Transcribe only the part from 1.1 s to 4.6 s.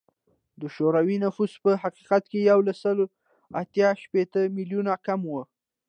نفوس په حقیقت کې له یو سل اته شپیته